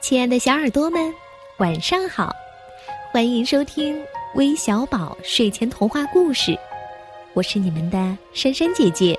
[0.00, 1.12] 亲爱的小耳朵们，
[1.58, 2.32] 晚上好！
[3.12, 4.00] 欢迎收听
[4.36, 6.56] 微小宝睡前童话故事，
[7.34, 9.18] 我是你们的珊珊姐姐。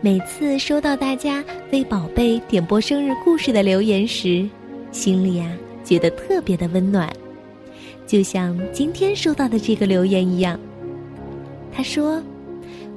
[0.00, 4.48] 每次收到大家为宝贝点播生日故事的留言时，
[4.92, 5.50] 心里呀
[5.82, 7.12] 觉得特别的温暖，
[8.06, 10.58] 就像今天收到的这个留言一样。
[11.72, 12.22] 他说：“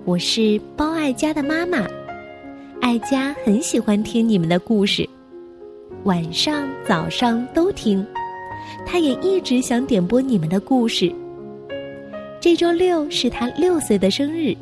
[0.05, 1.87] 我是包爱佳的妈妈，
[2.81, 5.09] 爱佳很喜欢听你们的故事。”
[6.03, 8.05] 晚上、早上都听，
[8.85, 11.13] 他也一直想点播你们的故事。
[12.39, 14.55] 这周六是他六岁的生日，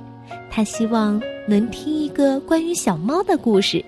[0.50, 3.84] 他希望能听一个关于小猫的故事。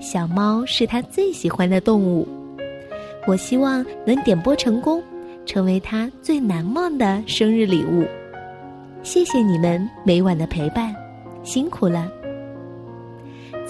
[0.00, 2.26] 小猫是他最喜欢的动物，
[3.26, 5.02] 我希望能点播成功，
[5.46, 8.04] 成为他最难忘的生日礼物。
[9.02, 10.94] 谢谢你们每晚的陪伴，
[11.44, 12.10] 辛苦了。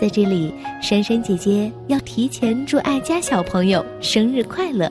[0.01, 4.89] 在这里，珊珊姐姐要提前祝爱家小朋友生日快乐，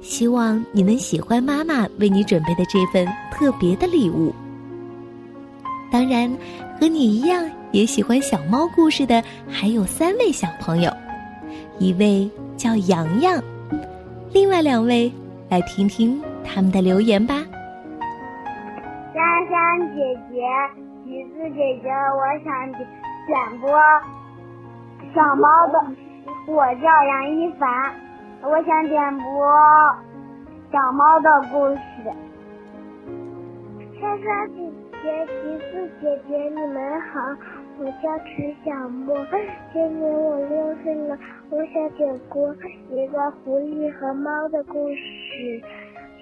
[0.00, 4.34] 希望你能喜欢妈妈为你准备的这份特别的礼物。
[5.92, 6.34] 当然，
[6.80, 10.90] 和你一样也喜欢小猫故事的还有三位小朋友，
[11.78, 13.42] 一位叫洋洋，
[14.32, 15.12] 另外两位
[15.50, 17.44] 来听听他们的留言吧。
[19.12, 20.40] 珊珊姐姐、
[21.04, 23.68] 橘子姐姐，我想点播。
[25.14, 25.80] 小猫的，
[26.46, 27.68] 我叫杨一凡，
[28.42, 29.26] 我想点播
[30.70, 31.80] 小猫的故事。
[34.00, 34.70] 莎莎姐
[35.02, 37.20] 姐、橘子姐姐，你们好，
[37.78, 39.16] 我叫陈小莫，
[39.72, 41.18] 今年我六岁了，
[41.50, 42.54] 我想点播
[42.90, 45.62] 一个狐狸和猫的故事。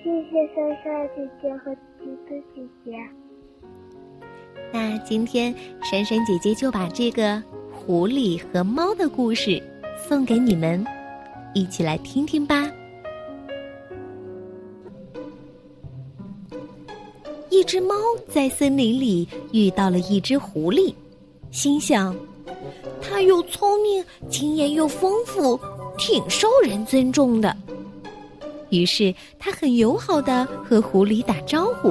[0.02, 2.92] 谢谢莎莎姐姐和橘子姐姐。
[4.72, 7.42] 那今天珊珊姐姐就把这个。
[7.86, 9.62] 狐狸和猫的故事
[10.08, 10.84] 送给你们，
[11.54, 12.68] 一起来听听吧。
[17.48, 17.94] 一只猫
[18.28, 20.92] 在森林里遇到了一只狐狸，
[21.52, 22.12] 心想：
[23.00, 25.56] 它又聪明，经验又丰富，
[25.96, 27.56] 挺受人尊重的。
[28.70, 31.90] 于是，它很友好的和狐狸打招呼：“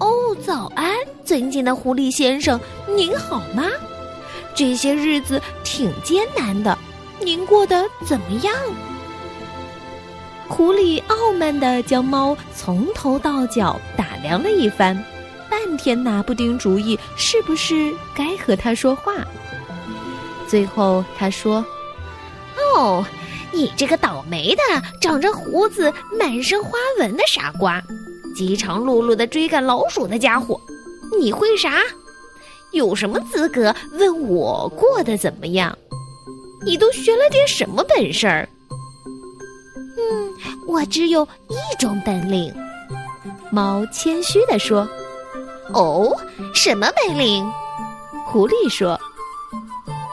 [0.00, 0.94] 哦，早安，
[1.24, 2.60] 尊敬的狐狸先生，
[2.94, 3.64] 您好吗？”
[4.54, 6.76] 这些日子挺艰难的，
[7.20, 8.54] 您过得怎么样？
[10.48, 14.94] 狐狸傲慢的将猫从头到脚打量了一番，
[15.48, 19.14] 半天拿不定主意，是不是该和他说话。
[20.46, 21.64] 最后他说
[22.76, 23.02] ：“哦，
[23.50, 27.82] 你这个倒霉的、长着胡子、满身花纹的傻瓜，
[28.34, 30.60] 饥肠辘辘的追赶老鼠的家伙，
[31.18, 31.80] 你会啥？”
[32.72, 35.76] 有什么资格问我过得怎么样？
[36.64, 38.48] 你都学了点什么本事儿？
[39.98, 40.32] 嗯，
[40.66, 42.54] 我只有一种本领。
[43.50, 44.88] 猫谦虚地说
[45.74, 46.16] ：“哦，
[46.54, 47.44] 什么本领？”
[48.26, 48.98] 狐狸说：“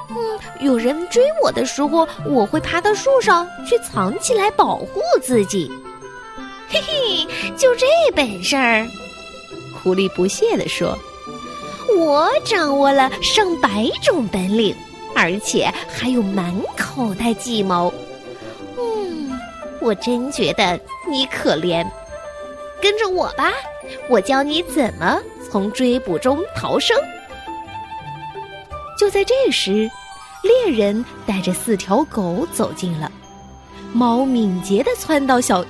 [0.10, 5.72] 嗯，有人追我的时候，我会爬到树上去藏起来保护自己。”
[6.68, 7.26] 嘿嘿，
[7.56, 8.86] 就这本事儿？
[9.82, 10.98] 狐狸不屑地说。
[12.00, 14.74] 我掌握了上百种本领，
[15.14, 17.94] 而且还有满口袋计谋。
[18.78, 19.38] 嗯，
[19.82, 20.80] 我真觉得
[21.10, 21.86] 你可怜。
[22.82, 23.52] 跟着我吧，
[24.10, 25.20] 我教你怎么
[25.52, 26.98] 从追捕中逃生。
[28.98, 29.90] 就在这时，
[30.42, 33.12] 猎人带着四条狗走近了。
[33.92, 35.66] 猫敏捷的窜到小，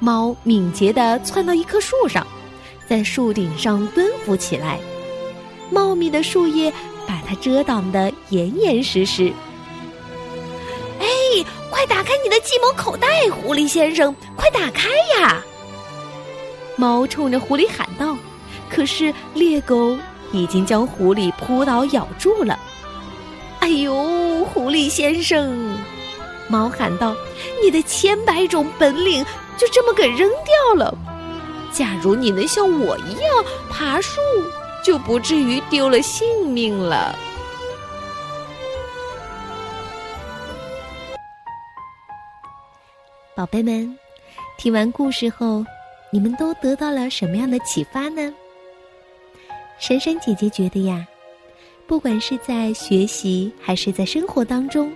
[0.00, 2.26] 猫敏捷的窜到一棵树上。
[2.88, 4.78] 在树顶上蹲伏起来，
[5.70, 6.72] 茂密的树叶
[7.06, 9.32] 把它遮挡得严严实实。
[11.00, 11.06] 哎，
[11.70, 14.88] 快打开你的计谋口袋，狐狸先生，快打开
[15.18, 15.42] 呀！
[16.76, 18.16] 猫冲着狐狸喊道。
[18.68, 19.96] 可是猎狗
[20.32, 22.58] 已经将狐狸扑倒咬住了。
[23.60, 25.78] 哎呦，狐狸先生！
[26.48, 27.14] 猫喊道
[27.62, 29.24] ：“你的千百种本领
[29.56, 30.96] 就这么给扔掉了。”
[31.76, 34.18] 假如你能像我一样爬树，
[34.82, 37.14] 就不至于丢了性命了。
[43.34, 43.94] 宝贝们，
[44.56, 45.62] 听完故事后，
[46.10, 48.32] 你们都得到了什么样的启发呢？
[49.78, 51.06] 珊珊姐姐觉得呀，
[51.86, 54.90] 不管是在学习还是在生活当中，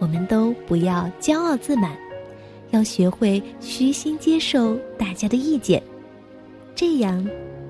[0.00, 2.03] 我们都不要骄傲自满。
[2.74, 5.80] 要学会虚心接受大家的意见，
[6.74, 7.24] 这样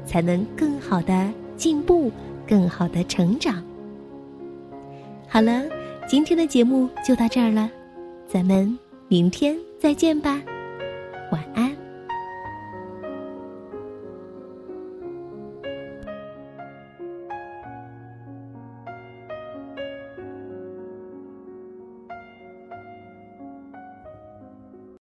[0.07, 2.11] 才能更好的进步，
[2.49, 3.63] 更好的成长。
[5.29, 5.63] 好了，
[6.09, 7.71] 今天的节目就到这儿了，
[8.27, 8.79] 咱们
[9.09, 10.43] 明天再见吧，